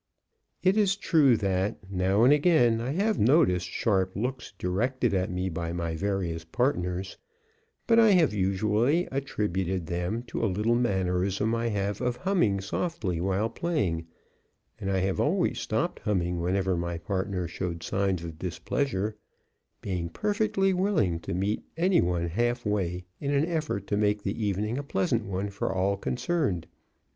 [0.63, 5.47] It is true that, now and again, I have noticed sharp looks directed at me
[5.47, 7.17] by my various partners,
[7.85, 13.21] but I have usually attributed them to a little mannerism I have of humming softly
[13.21, 14.07] while playing,
[14.79, 19.17] and I have always stopped humming whenever my partner showed signs of displeasure,
[19.81, 24.79] being perfectly willing to meet any one halfway in an effort to make the evening
[24.79, 26.65] a pleasant one for all concerned.